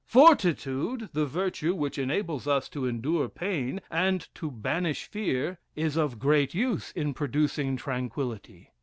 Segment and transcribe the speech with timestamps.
[0.07, 6.17] "Fortitude, the virtue which enables us to endure pain, and to banish fear, is of
[6.17, 8.71] great use in producing tranquillity.